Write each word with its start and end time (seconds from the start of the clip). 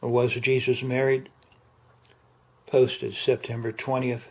Was 0.00 0.34
Jesus 0.34 0.80
married? 0.80 1.28
Posted 2.66 3.16
September 3.16 3.72
20th, 3.72 4.28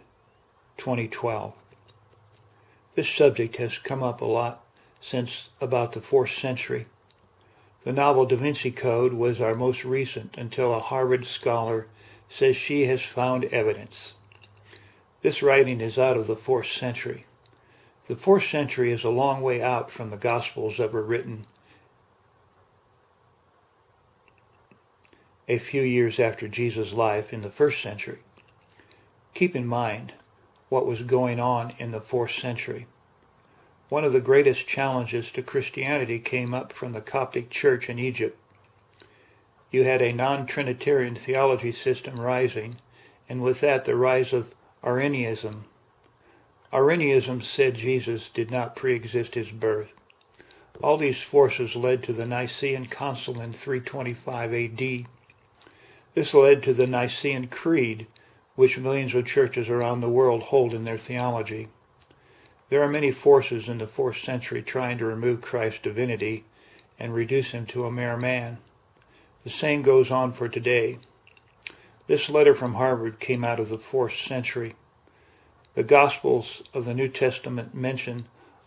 2012. 0.78 1.54
This 2.96 3.10
subject 3.10 3.58
has 3.58 3.78
come 3.78 4.02
up 4.02 4.22
a 4.22 4.26
lot 4.26 4.64
since 5.02 5.50
about 5.60 5.92
the 5.92 6.00
4th 6.00 6.40
century. 6.40 6.86
The 7.84 7.92
novel 7.92 8.26
Da 8.26 8.38
Vinci 8.38 8.72
Code 8.72 9.12
was 9.12 9.42
our 9.42 9.56
most 9.56 9.84
recent 9.84 10.38
until 10.38 10.74
a 10.74 10.80
Harvard 10.80 11.26
scholar 11.26 11.88
says 12.30 12.56
she 12.56 12.86
has 12.86 13.02
found 13.02 13.44
evidence. 13.46 14.14
This 15.22 15.44
writing 15.44 15.82
is 15.82 15.98
out 15.98 16.16
of 16.16 16.28
the 16.28 16.38
4th 16.38 16.74
century. 16.74 17.26
The 18.08 18.16
4th 18.16 18.50
century 18.50 18.94
is 18.94 19.04
a 19.04 19.10
long 19.10 19.42
way 19.42 19.62
out 19.62 19.92
from 19.92 20.12
the 20.12 20.18
Gospels 20.18 20.78
that 20.78 20.94
were 20.94 21.04
written 21.04 21.46
a 25.48 25.58
few 25.58 25.82
years 25.82 26.20
after 26.20 26.48
Jesus' 26.48 26.92
life 26.92 27.32
in 27.32 27.42
the 27.42 27.50
first 27.50 27.82
century. 27.82 28.20
Keep 29.34 29.56
in 29.56 29.66
mind 29.66 30.14
what 30.70 30.86
was 30.86 31.02
going 31.02 31.40
on 31.40 31.74
in 31.80 31.92
the 31.92 32.02
fourth 32.02 32.32
century. 32.32 32.86
One 33.90 34.04
of 34.04 34.12
the 34.12 34.20
greatest 34.20 34.68
challenges 34.68 35.32
to 35.32 35.42
Christianity 35.42 36.20
came 36.20 36.54
up 36.54 36.74
from 36.74 36.92
the 36.92 37.00
Coptic 37.00 37.50
Church 37.50 37.90
in 37.90 37.98
Egypt. 37.98 38.38
You 39.72 39.86
had 39.86 40.02
a 40.02 40.12
non-Trinitarian 40.12 41.16
theology 41.16 41.72
system 41.72 42.20
rising, 42.20 42.76
and 43.30 43.42
with 43.42 43.62
that 43.62 43.86
the 43.86 43.96
rise 43.96 44.34
of 44.34 44.54
Arianism. 44.84 45.64
Arianism 46.74 47.42
said 47.42 47.76
Jesus 47.76 48.28
did 48.28 48.52
not 48.52 48.76
pre-exist 48.76 49.36
his 49.36 49.52
birth. 49.52 49.94
All 50.84 50.98
these 50.98 51.22
forces 51.22 51.78
led 51.78 52.04
to 52.04 52.14
the 52.14 52.26
Nicene 52.26 52.88
Council 52.88 53.40
in 53.40 53.54
325 53.54 54.54
AD. 54.54 55.08
This 56.18 56.34
led 56.34 56.64
to 56.64 56.74
the 56.74 56.88
Nicene 56.88 57.46
Creed, 57.48 58.08
which 58.56 58.80
millions 58.80 59.14
of 59.14 59.28
churches 59.28 59.70
around 59.70 60.02
the 60.02 60.10
world 60.10 60.42
hold 60.42 60.74
in 60.74 60.84
their 60.84 60.98
theology. 60.98 61.68
There 62.70 62.82
are 62.82 62.90
many 62.90 63.12
forces 63.12 63.68
in 63.68 63.78
the 63.78 63.86
fourth 63.86 64.18
century 64.18 64.64
trying 64.64 64.98
to 64.98 65.06
remove 65.06 65.42
Christ's 65.42 65.82
divinity 65.84 66.44
and 66.98 67.14
reduce 67.14 67.52
him 67.52 67.68
to 67.68 67.86
a 67.86 67.92
mere 67.92 68.18
man. 68.18 68.58
The 69.44 69.52
same 69.52 69.84
goes 69.84 70.10
on 70.10 70.32
for 70.32 70.50
today. 70.50 70.98
This 72.08 72.32
letter 72.32 72.56
from 72.56 72.74
Harvard 72.74 73.20
came 73.20 73.44
out 73.44 73.60
of 73.60 73.70
the 73.70 73.78
fourth 73.78 74.16
century. 74.16 74.74
The 75.76 75.84
Gospels 75.84 76.64
of 76.74 76.86
the 76.86 76.96
New 76.96 77.10
Testament 77.10 77.76
mention 77.76 78.26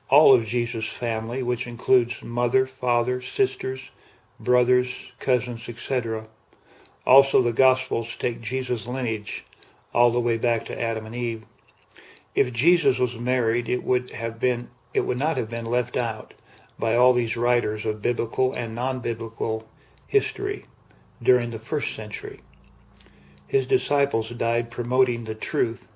all 0.08 0.32
of 0.32 0.46
Jesus' 0.46 0.86
family, 0.86 1.42
which 1.42 1.66
includes 1.66 2.22
mother, 2.22 2.64
father, 2.64 3.20
sisters, 3.20 3.90
brothers, 4.38 4.94
cousins, 5.18 5.68
etc. 5.68 6.28
Also, 7.10 7.42
the 7.42 7.52
Gospels 7.52 8.14
take 8.14 8.40
Jesus' 8.40 8.86
lineage 8.86 9.44
all 9.92 10.12
the 10.12 10.20
way 10.20 10.38
back 10.38 10.64
to 10.66 10.80
Adam 10.80 11.06
and 11.06 11.14
Eve. 11.16 11.44
If 12.36 12.52
Jesus 12.52 13.00
was 13.00 13.18
married, 13.18 13.68
it 13.68 13.82
would 13.82 14.12
have 14.12 14.38
been 14.38 14.68
it 14.94 15.00
would 15.00 15.18
not 15.18 15.36
have 15.36 15.48
been 15.48 15.64
left 15.64 15.96
out 15.96 16.34
by 16.78 16.94
all 16.94 17.12
these 17.12 17.36
writers 17.36 17.84
of 17.84 18.00
biblical 18.00 18.52
and 18.52 18.76
non-biblical 18.76 19.66
history 20.06 20.66
during 21.20 21.50
the 21.50 21.58
first 21.58 21.96
century. 21.96 22.42
His 23.44 23.66
disciples 23.66 24.28
died 24.28 24.70
promoting 24.70 25.24
the 25.24 25.34
truth 25.34 25.88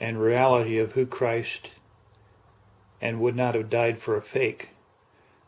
and 0.00 0.20
reality 0.20 0.78
of 0.78 0.94
who 0.94 1.06
Christ 1.06 1.70
and 3.00 3.20
would 3.20 3.36
not 3.36 3.54
have 3.54 3.70
died 3.70 3.98
for 3.98 4.16
a 4.16 4.20
fake. 4.20 4.70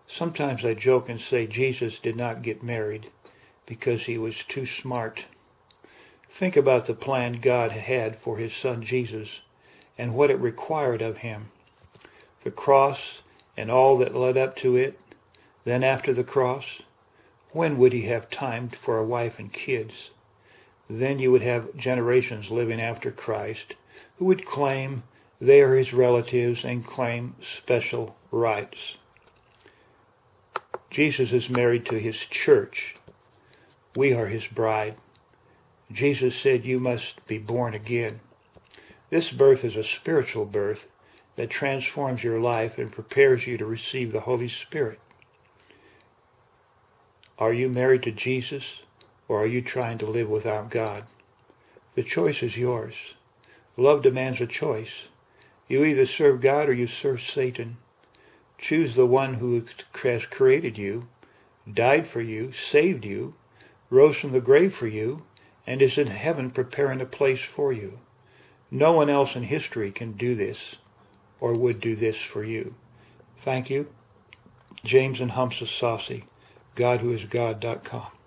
Sometimes 0.06 0.64
I 0.64 0.75
joke 0.75 1.08
and 1.08 1.20
say 1.20 1.48
Jesus 1.48 1.98
did 1.98 2.14
not 2.14 2.42
get 2.42 2.62
married 2.62 3.10
because 3.69 4.06
he 4.06 4.16
was 4.16 4.42
too 4.44 4.64
smart. 4.64 5.27
Think 6.30 6.56
about 6.56 6.86
the 6.86 6.94
plan 6.94 7.34
God 7.34 7.70
had 7.70 8.16
for 8.16 8.38
his 8.38 8.55
son 8.55 8.83
Jesus 8.83 9.42
and 9.98 10.14
what 10.14 10.30
it 10.30 10.41
required 10.41 11.02
of 11.02 11.19
him. 11.19 11.50
The 12.44 12.50
cross 12.50 13.20
and 13.59 13.70
all 13.70 13.98
that 13.98 14.16
led 14.16 14.38
up 14.38 14.56
to 14.56 14.76
it. 14.76 14.98
Then 15.65 15.84
after 15.84 16.15
the 16.15 16.25
cross, 16.25 16.81
when 17.50 17.76
would 17.76 17.93
he 17.93 18.03
have 18.03 18.31
time 18.31 18.70
for 18.70 18.97
a 18.97 19.04
wife 19.04 19.38
and 19.38 19.53
kids? 19.53 20.12
Then 20.88 21.19
you 21.19 21.31
would 21.31 21.43
have 21.43 21.76
generations 21.76 22.50
living 22.50 22.81
after 22.81 23.10
Christ 23.10 23.75
who 24.16 24.25
would 24.25 24.47
claim 24.47 25.03
they 25.41 25.60
are 25.60 25.76
his 25.76 25.93
relatives 25.93 26.64
and 26.64 26.87
claim 26.87 27.34
special 27.43 28.16
rights. 28.31 28.97
Jesus 30.88 31.32
is 31.32 31.50
married 31.50 31.84
to 31.87 31.98
his 31.98 32.16
church 32.16 32.94
we 33.97 34.12
are 34.12 34.26
his 34.26 34.47
bride. 34.47 34.97
Jesus 35.91 36.37
said 36.37 36.66
you 36.66 36.78
must 36.78 37.26
be 37.26 37.38
born 37.38 37.75
again. 37.75 38.21
This 39.10 39.31
birth 39.31 39.65
is 39.65 39.76
a 39.76 39.82
spiritual 39.82 40.44
birth 40.44 40.87
that 41.37 41.49
transforms 41.49 42.22
your 42.22 42.41
life 42.41 42.76
and 42.76 42.93
prepares 42.93 43.47
you 43.47 43.56
to 43.56 43.65
receive 43.65 44.12
the 44.12 44.21
Holy 44.21 44.49
Spirit. 44.49 45.00
Are 47.38 47.53
you 47.53 47.69
married 47.69 48.03
to 48.03 48.10
Jesus 48.10 48.82
or 49.28 49.43
are 49.43 49.47
you 49.47 49.62
trying 49.62 49.99
to 49.99 50.06
live 50.06 50.28
without 50.28 50.70
God? 50.70 51.05
The 51.94 52.03
choice 52.03 52.43
is 52.43 52.56
yours. 52.56 53.15
Love 53.76 54.03
demands 54.03 54.41
a 54.41 54.47
choice. 54.47 55.09
You 55.69 55.84
either 55.84 56.05
serve 56.05 56.41
God 56.41 56.69
or 56.69 56.72
you 56.72 56.87
serve 56.87 57.22
Satan. 57.22 57.76
Choose 58.59 58.94
the 58.94 59.06
one 59.06 59.34
who 59.34 59.65
has 60.03 60.26
created 60.26 60.76
you, 60.76 61.09
died 61.72 62.06
for 62.06 62.20
you, 62.20 62.53
saved 62.53 63.05
you, 63.05 63.34
rose 63.91 64.16
from 64.16 64.32
the 64.32 64.41
grave 64.41 64.75
for 64.75 64.87
you, 64.87 65.22
and 65.66 65.82
is 65.82 65.99
in 65.99 66.06
heaven 66.06 66.50
preparing 66.50 67.00
a 67.00 67.06
place 67.06 67.43
for 67.43 67.72
you. 67.72 67.99
No 68.71 68.93
one 68.93 69.09
else 69.09 69.37
in 69.37 69.44
history 69.44 69.91
can 69.91 70.12
do 70.12 70.34
this 70.34 70.76
or 71.41 71.54
would 71.54 71.81
do 71.81 71.97
this 71.97 72.16
for 72.16 72.44
you. 72.44 72.75
Thank 73.38 73.71
you. 73.71 73.88
James 74.84 75.21
and 75.21 75.31
Humps 75.32 75.60
of 75.60 75.69
Saucy, 75.69 76.25
GodWhoIsGod.com. 76.76 78.18